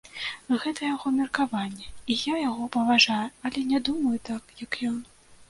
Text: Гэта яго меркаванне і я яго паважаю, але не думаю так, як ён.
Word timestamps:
Гэта 0.61 0.79
яго 0.95 1.11
меркаванне 1.17 1.85
і 2.13 2.15
я 2.31 2.35
яго 2.49 2.65
паважаю, 2.77 3.27
але 3.51 3.59
не 3.75 3.83
думаю 3.93 4.17
так, 4.33 4.43
як 4.65 4.81
ён. 4.91 4.99